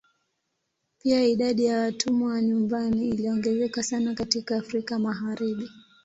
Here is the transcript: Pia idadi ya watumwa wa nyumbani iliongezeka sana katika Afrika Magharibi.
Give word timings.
Pia 0.99 1.23
idadi 1.23 1.65
ya 1.65 1.79
watumwa 1.79 2.31
wa 2.31 2.41
nyumbani 2.41 3.09
iliongezeka 3.09 3.83
sana 3.83 4.13
katika 4.13 4.57
Afrika 4.57 4.99
Magharibi. 4.99 5.69